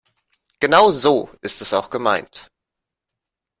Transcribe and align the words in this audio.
Genau 0.59 0.89
so 0.91 1.29
ist 1.41 1.61
es 1.61 1.75
auch 1.75 1.91
gemeint. 1.91 2.49